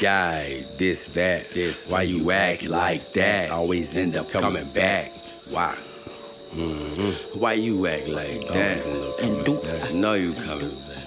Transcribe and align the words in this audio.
Guy, 0.00 0.60
this, 0.78 1.08
that, 1.14 1.50
this. 1.50 1.90
Why 1.90 2.02
you 2.02 2.30
act 2.30 2.68
like 2.68 3.02
that? 3.12 3.50
Always 3.50 3.96
end 3.96 4.16
up 4.16 4.30
coming 4.30 4.68
back. 4.70 5.10
Why? 5.50 5.74
Mm-hmm. 5.74 7.40
Why 7.40 7.54
you 7.54 7.86
act 7.86 8.08
like 8.08 8.46
that? 8.48 8.86
And 9.22 9.44
do 9.44 9.60
I 9.86 9.92
know 9.92 10.14
you 10.14 10.32
coming 10.34 10.70
back. 10.70 10.97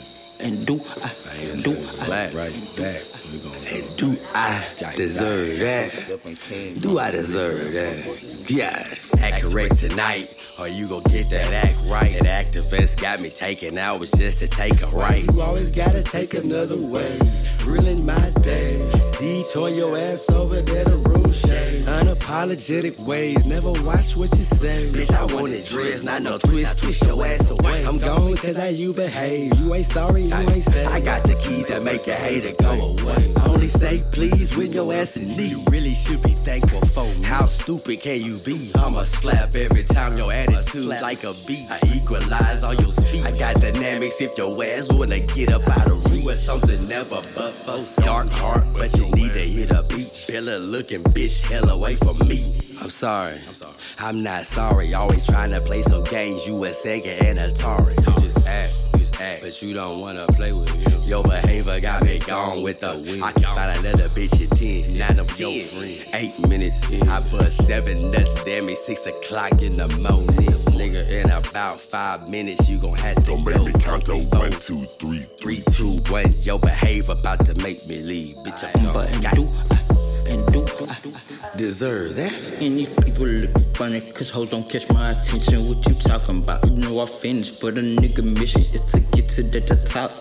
And 0.42 0.66
do 0.66 0.82
I, 1.04 1.12
And 1.54 1.64
do 1.64 1.72
I, 2.10 2.32
right 2.34 2.76
back. 2.76 3.02
And 3.32 3.98
do 3.98 4.18
I 4.34 4.66
deserve 4.96 5.60
that? 5.60 6.82
Do 6.82 7.00
I 7.00 7.12
deserve 7.12 7.72
that? 7.74 8.50
Yeah. 8.50 8.84
act 9.24 9.44
correct 9.44 9.78
tonight, 9.78 10.34
or 10.60 10.68
you 10.68 10.88
gon' 10.90 11.04
get 11.04 11.30
that 11.30 11.54
act 11.54 11.78
right. 11.88 12.12
That 12.20 12.48
activist 12.48 13.00
got 13.00 13.22
me 13.22 13.30
taking 13.30 13.78
hours 13.78 14.12
just 14.12 14.40
to 14.40 14.48
take 14.48 14.82
a 14.82 14.88
right. 14.88 15.24
You 15.32 15.42
always 15.42 15.72
gotta 15.72 16.02
take 16.02 16.34
another 16.34 16.88
way. 16.88 17.20
Ruling 17.64 18.06
my 18.06 18.30
day. 18.42 18.74
Detour 19.20 19.70
your 19.70 19.98
ass 19.98 20.30
over 20.32 20.62
there 20.62 20.84
to 20.86 20.96
room 21.08 21.32
shade. 21.32 21.86
Unapologetic 21.86 23.00
ways, 23.06 23.46
never 23.46 23.72
watch 23.72 24.18
what 24.18 24.32
you 24.36 24.42
say. 24.44 24.88
Bitch, 24.88 25.14
I 25.14 25.22
want 25.26 25.42
wanted 25.42 25.66
dreads, 25.66 26.04
not 26.04 26.24
no 26.24 26.38
twist. 26.40 26.80
Twist 26.80 27.04
your 27.04 27.24
ass 27.26 27.50
away. 27.52 27.86
I'm 27.86 27.98
gone 28.00 28.36
cause 28.38 28.58
how 28.58 28.68
you 28.68 28.94
behave. 28.94 29.58
You 29.60 29.74
ain't 29.76 29.86
sorry, 29.86 30.31
sad. 30.62 30.88
I 30.88 31.00
got 31.02 31.24
the 31.24 31.36
keys 31.36 31.68
that 31.68 31.84
make 31.84 32.08
your 32.08 32.16
hater 32.16 32.56
go 32.60 32.72
away. 32.72 33.34
Only 33.46 33.68
say 33.68 34.04
please 34.12 34.56
when 34.56 34.72
your 34.72 34.94
ass 34.94 35.18
in 35.18 35.28
need. 35.28 35.52
You 35.52 35.64
really 35.70 35.94
should 35.94 36.22
be 36.24 36.34
thankful 36.44 36.82
for 36.88 37.04
me. 37.04 37.24
How 37.24 37.46
stupid 37.46 38.02
can 38.02 38.22
you 38.22 38.40
be? 38.46 38.72
I'ma 38.76 39.04
slap 39.04 39.56
every 39.56 39.84
time 39.84 40.18
your 40.18 40.32
attitude 40.32 40.88
like 40.88 41.24
a 41.24 41.34
beat. 41.48 41.70
I 41.70 41.80
equalize 41.94 42.64
all 42.64 42.74
your 42.74 42.92
speech. 42.92 43.26
I 43.26 43.32
got 43.38 43.62
dynamics 43.62 44.22
if 44.22 44.38
your 44.38 44.52
ass 44.64 44.92
wanna 44.92 45.20
get 45.20 45.52
up 45.52 45.68
out 45.68 45.90
of 45.90 46.04
reach. 46.12 46.26
With 46.26 46.38
something 46.38 46.88
never 46.88 47.20
but 47.36 47.54
for 47.54 48.04
dark 48.04 48.30
heart, 48.30 48.66
but 48.74 48.96
you 48.96 49.10
need 49.12 49.34
to 49.34 49.40
hit 49.40 49.72
a 49.72 49.84
beat. 49.84 50.26
Bella 50.28 50.58
looking 50.60 51.04
bitch 51.16 51.42
hell 51.50 51.70
away 51.70 51.96
from 51.96 52.18
me. 52.28 52.56
I'm 52.82 52.90
sorry. 52.90 53.38
I'm 53.48 53.54
sorry. 53.54 53.74
I'm 54.00 54.24
not 54.24 54.46
sorry. 54.46 54.94
Always 54.94 55.26
trying 55.26 55.52
to 55.52 55.62
play 55.62 55.82
some 55.82 56.04
games. 56.04 56.48
You 56.48 56.64
a 56.64 56.70
Sega 56.70 57.22
and 57.22 57.38
Atari. 57.38 57.96
You 57.96 58.22
just 58.22 58.46
act. 58.48 58.91
You 59.22 59.28
just 59.28 59.34
act. 59.34 59.42
But 59.44 59.62
you 59.62 59.74
don't 59.74 60.00
wanna 60.00 60.26
play 60.28 60.54
with 60.54 60.70
him. 60.88 61.02
Your 61.04 61.24
behavior 61.24 61.80
got 61.80 62.04
me 62.04 62.20
gone 62.20 62.64
with 62.64 62.80
the 62.80 62.94
wind. 63.06 63.24
I 63.24 63.32
can 63.32 63.44
find 63.44 63.86
another 63.86 64.10
bitch 64.10 64.34
in 64.42 64.50
10. 64.50 64.98
Nine 64.98 65.20
of 65.20 65.40
your 65.40 65.52
friends. 65.64 66.06
Eight 66.14 66.48
minutes 66.50 66.92
in. 66.92 67.08
I 67.08 67.20
bust 67.30 67.66
seven 67.66 68.12
nuts. 68.12 68.34
Damn 68.44 68.70
it, 68.70 68.78
six 68.78 69.06
o'clock 69.06 69.62
in 69.62 69.78
the 69.78 69.88
morning. 69.88 70.52
Nigga, 70.72 71.24
in 71.24 71.30
about 71.30 71.80
five 71.80 72.28
minutes, 72.30 72.68
you 72.70 72.80
gon' 72.80 72.96
have 72.98 73.16
to 73.16 73.22
go. 73.22 73.36
Don't 73.38 73.46
go. 73.46 73.64
make 73.66 73.76
me 73.76 73.82
count 73.82 74.06
to 74.06 74.16
one, 74.16 74.52
two, 74.52 74.78
three, 75.00 75.20
Three, 75.40 75.62
two, 75.72 75.98
one. 76.12 76.26
Your 76.42 76.60
behavior 76.60 77.14
about 77.14 77.46
to 77.46 77.56
make 77.56 77.86
me 77.88 78.02
leave. 78.02 78.36
Bitch, 78.38 78.64
I'm 78.76 78.84
gone. 78.86 78.94
but 78.94 79.12
and 79.12 79.22
do 79.36 79.48
I, 79.70 80.32
and 80.32 80.54
do 80.54 80.66
I. 80.90 81.58
deserve 81.58 82.16
that. 82.16 82.34
And 82.62 82.78
these 82.78 82.90
people 82.90 83.26
look 83.28 83.61
funny, 83.82 84.00
cause 84.00 84.30
hoes 84.30 84.52
don't 84.52 84.70
catch 84.70 84.88
my 84.94 85.10
attention. 85.10 85.66
What 85.68 85.84
you 85.88 85.96
talking 85.96 86.44
about? 86.44 86.64
You 86.70 86.76
know 86.76 87.02
I 87.02 87.06
finished, 87.08 87.62
but 87.62 87.80
a 87.80 87.82
nigga 87.82 88.24
mission 88.24 88.62
is 88.62 88.86
to 88.92 89.00
get 89.16 89.28
to 89.30 89.42
the, 89.42 89.60
the 89.60 89.76
top. 89.90 90.12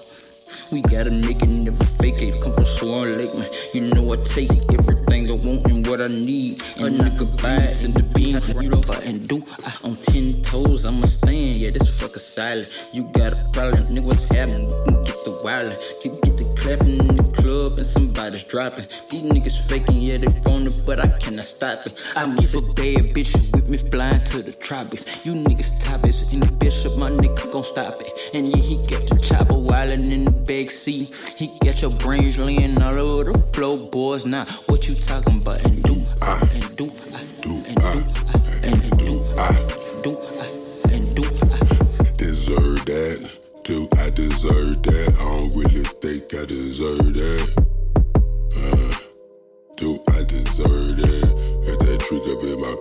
We 0.72 0.80
got 0.82 1.06
a 1.06 1.10
nigga 1.10 1.46
never 1.64 1.84
fake 1.84 2.22
it. 2.22 2.40
Come 2.40 2.54
from 2.54 2.64
Swan 2.64 3.18
Lake, 3.18 3.34
man. 3.34 3.50
You 3.74 3.92
know 3.92 4.12
I 4.14 4.16
take 4.24 4.50
everything 4.72 5.28
I 5.28 5.34
want 5.34 5.66
and 5.66 5.86
what 5.86 6.00
I 6.00 6.08
need. 6.08 6.62
A 6.80 6.88
nigga 6.88 7.26
bias 7.42 7.82
in 7.82 7.92
the 7.92 8.02
bean. 8.14 8.40
You 8.62 8.70
know, 8.70 8.80
but 8.86 9.04
and 9.04 9.28
do 9.28 9.44
I 9.66 9.72
on 9.84 9.96
ten 9.96 10.40
toes, 10.40 10.86
I'ma 10.86 11.06
stand. 11.06 11.56
Yeah, 11.60 11.70
this 11.70 12.00
fucker 12.00 12.18
silent. 12.18 12.68
You 12.94 13.04
got 13.12 13.38
a 13.38 13.44
problem, 13.52 13.82
nigga, 13.92 14.04
what's 14.04 14.28
happening? 14.32 14.68
Get 15.04 15.18
the 15.26 15.32
wildin'. 15.44 15.76
Get, 16.02 16.22
get 16.22 16.36
the 16.38 16.46
clapping 16.56 16.98
in 17.08 17.16
the 17.16 17.26
club 17.36 17.76
and 17.76 17.86
somebody's 17.86 18.44
dropping. 18.44 18.86
These 19.10 19.24
niggas 19.24 19.68
faking, 19.68 20.00
yeah, 20.00 20.18
they 20.18 20.32
phony, 20.44 20.70
but 20.86 21.00
I 21.00 21.08
cannot 21.18 21.44
stop 21.44 21.86
it. 21.86 21.92
I 22.16 22.24
give 22.36 22.54
a 22.54 22.62
bad 22.78 23.12
bitch 23.14 23.34
You 24.80 25.34
niggas 25.34 25.84
topics 25.84 26.32
in 26.32 26.40
the 26.40 26.50
bishop, 26.58 26.96
my 26.96 27.10
nigga 27.10 27.52
gon' 27.52 27.62
stop 27.62 27.96
it. 28.00 28.18
And 28.32 28.48
yeah, 28.48 28.62
he 28.62 28.76
got 28.86 29.06
the 29.10 29.18
chopper 29.20 29.52
wildin' 29.52 30.10
in 30.10 30.24
the 30.24 30.30
back 30.30 30.70
seat. 30.70 31.14
He 31.36 31.58
got 31.62 31.82
your 31.82 31.90
brains 31.90 32.38
laying 32.38 32.80
all 32.82 32.96
over 32.96 33.30
the 33.30 33.38
floor, 33.52 33.76
boys. 33.76 34.24
Now, 34.24 34.46
what 34.66 34.88
you 34.88 34.94
talking 34.94 35.42
about? 35.42 35.62
And 35.64 35.82
do 35.82 36.00
I, 36.22 36.40
and 36.54 36.76
do 36.78 36.86
I, 36.86 37.19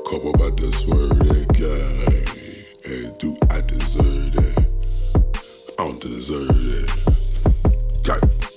couple 0.06 0.30
about 0.32 0.58
to 0.58 0.72
swerve 0.72 1.12
eh, 1.12 1.24
that 1.24 1.48
guy. 1.54 2.14
Eh, 2.14 2.26
hey, 2.86 3.12
dude, 3.20 3.38
I 3.52 3.62
deserve 3.62 4.34
that? 4.34 4.66
I 5.80 5.84
don't 5.84 6.00
deserve 6.00 6.48
that. 6.48 6.90
God. 8.04 8.49